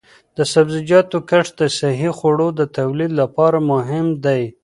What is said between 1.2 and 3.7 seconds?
کښت د صحي خوړو د تولید لپاره